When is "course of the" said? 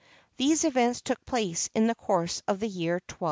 1.93-2.67